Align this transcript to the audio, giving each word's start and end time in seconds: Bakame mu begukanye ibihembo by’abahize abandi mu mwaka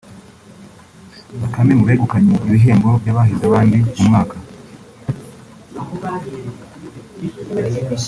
Bakame 1.41 1.71
mu 1.79 1.83
begukanye 1.89 2.35
ibihembo 2.47 2.89
by’abahize 3.01 3.43
abandi 3.49 3.77
mu 3.95 4.03
mwaka 4.09 4.35